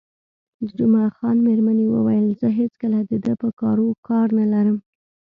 د 0.65 0.67
جمعه 0.79 1.09
خان 1.17 1.37
میرمنې 1.47 1.85
وویل: 1.89 2.27
زه 2.41 2.47
هېڅکله 2.59 2.99
د 3.09 3.13
ده 3.25 3.33
په 3.41 3.49
کارو 3.61 3.87
کار 4.07 4.27
نه 4.39 4.45
لرم. 4.53 4.77